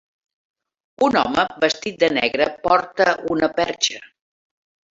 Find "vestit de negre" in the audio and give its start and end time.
1.65-2.47